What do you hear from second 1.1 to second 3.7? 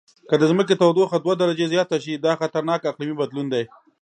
دوه درجې زیاته شي، دا خطرناک اقلیمي بدلون دی.